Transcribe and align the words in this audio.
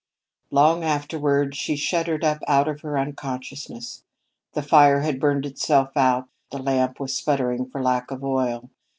Long 0.49 0.83
afterward, 0.83 1.55
she 1.55 1.75
shuddered 1.75 2.23
up 2.23 2.39
out 2.47 2.67
of 2.67 2.81
her 2.81 2.97
unconsciousness. 2.97 4.03
The 4.53 4.63
fire 4.63 5.01
had 5.01 5.19
burned 5.19 5.45
itself 5.45 5.95
out; 5.95 6.27
the 6.51 6.57
lamp 6.57 6.99
was 6.99 7.13
sputtering 7.13 7.67
for 7.69 7.83
lack 7.83 8.09
of 8.09 8.23
oil. 8.23 8.71